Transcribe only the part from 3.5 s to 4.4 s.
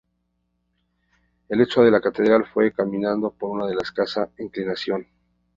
uno de escasa